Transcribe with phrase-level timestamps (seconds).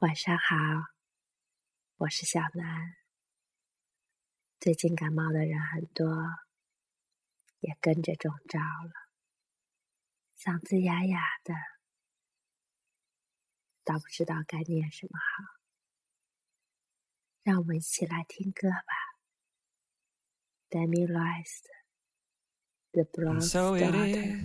[0.00, 0.54] 晚上好，
[1.96, 2.96] 我是小南。
[4.60, 6.14] 最近感冒的人很多，
[7.60, 8.92] 也跟着中招了，
[10.38, 11.54] 嗓子哑哑的，
[13.84, 15.44] 倒不知道该念什么好。
[17.42, 19.16] 让我们一起来听歌吧
[20.68, 21.62] ，Demi Rice
[22.92, 24.44] 的《The Bronze Daughter》。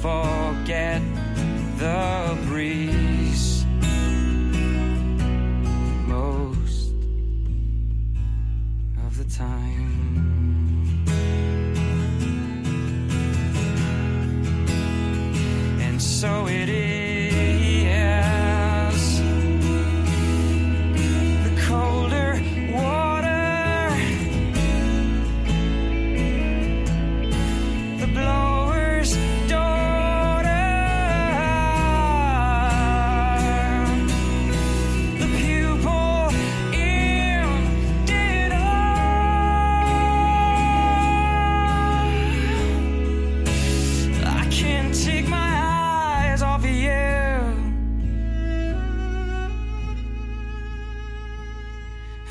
[0.00, 1.02] Forget
[1.78, 3.64] the breeze
[6.06, 6.92] most
[9.06, 10.47] of the time.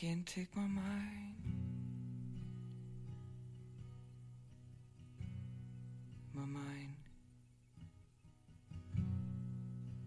[0.00, 1.34] Can't take my mind.
[6.32, 6.94] My mind.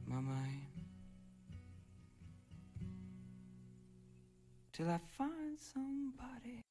[0.08, 0.66] my mind.
[4.72, 6.64] Till I find somebody